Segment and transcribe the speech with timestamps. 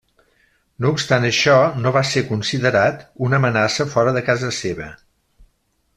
[0.85, 4.89] No obstant això, no va ser considerat una amenaça fora de casa seva.